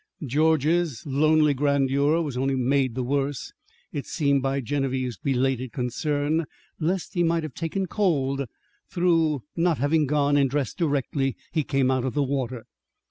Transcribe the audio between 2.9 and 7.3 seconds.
the worse, it seemed, by Genevieve's belated concern lest he